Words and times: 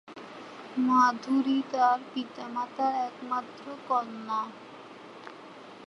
মাধুরী 0.87 1.57
তার 1.71 1.99
পিতামাতার 2.11 2.93
একমাত্র 3.07 3.65
কন্যা। 3.87 4.41